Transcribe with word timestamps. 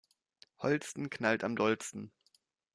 Holsten 0.63 1.11
knallt 1.11 1.43
am 1.43 1.55
dollsten. 1.55 2.11